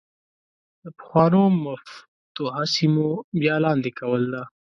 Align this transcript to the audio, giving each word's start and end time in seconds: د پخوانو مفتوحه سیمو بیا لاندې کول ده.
د 0.83 0.85
پخوانو 0.97 1.41
مفتوحه 1.65 2.63
سیمو 2.75 3.09
بیا 3.39 3.55
لاندې 3.65 3.91
کول 3.99 4.23
ده. 4.33 4.43